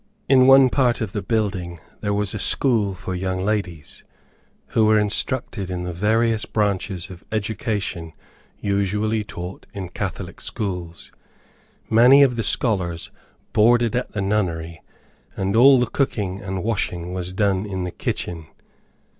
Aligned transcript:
In 0.27 0.47
one 0.47 0.71
part 0.71 0.99
of 0.99 1.11
the 1.11 1.21
building 1.21 1.79
there 1.99 2.11
was 2.11 2.33
a 2.33 2.39
school 2.39 2.95
for 2.95 3.13
young 3.13 3.45
ladies, 3.45 4.03
who 4.69 4.85
were 4.87 4.97
instructed 4.97 5.69
in 5.69 5.83
the 5.83 5.93
various 5.93 6.43
branches 6.45 7.11
of 7.11 7.23
education 7.31 8.13
usually 8.57 9.23
taught 9.23 9.67
in 9.73 9.89
Catholic 9.89 10.41
schools. 10.41 11.11
Many 11.87 12.23
of 12.23 12.35
the 12.35 12.41
scholars 12.41 13.11
boarded 13.53 13.95
at 13.95 14.11
the 14.11 14.21
nunnery, 14.21 14.81
and 15.37 15.55
all 15.55 15.79
the 15.79 15.85
cooking 15.85 16.41
and 16.41 16.63
washing 16.63 17.13
was 17.13 17.31
done 17.31 17.67
in 17.67 17.83
the 17.83 17.91
kitchen. 17.91 18.47